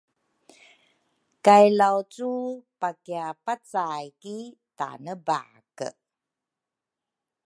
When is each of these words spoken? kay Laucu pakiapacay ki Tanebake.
kay 1.45 1.65
Laucu 1.79 2.33
pakiapacay 2.81 4.05
ki 4.21 4.37
Tanebake. 4.77 5.89